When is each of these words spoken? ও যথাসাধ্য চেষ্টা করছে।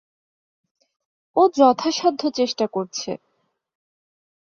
ও 1.35 1.41
যথাসাধ্য 1.57 2.21
চেষ্টা 2.31 2.65
করছে। 2.67 3.11